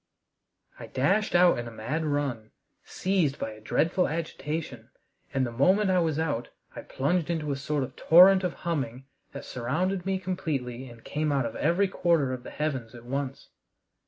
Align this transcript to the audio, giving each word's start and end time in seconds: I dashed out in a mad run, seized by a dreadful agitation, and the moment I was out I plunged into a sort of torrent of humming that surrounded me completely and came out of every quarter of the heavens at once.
I 0.79 0.87
dashed 0.87 1.35
out 1.35 1.59
in 1.59 1.67
a 1.67 1.71
mad 1.71 2.03
run, 2.05 2.49
seized 2.83 3.37
by 3.37 3.51
a 3.51 3.61
dreadful 3.61 4.07
agitation, 4.07 4.89
and 5.31 5.45
the 5.45 5.51
moment 5.51 5.91
I 5.91 5.99
was 5.99 6.17
out 6.17 6.49
I 6.75 6.81
plunged 6.81 7.29
into 7.29 7.51
a 7.51 7.55
sort 7.55 7.83
of 7.83 7.95
torrent 7.95 8.43
of 8.43 8.53
humming 8.65 9.05
that 9.33 9.45
surrounded 9.45 10.07
me 10.07 10.17
completely 10.17 10.89
and 10.89 11.03
came 11.03 11.31
out 11.31 11.45
of 11.45 11.55
every 11.55 11.87
quarter 11.87 12.33
of 12.33 12.41
the 12.41 12.49
heavens 12.49 12.95
at 12.95 13.05
once. 13.05 13.49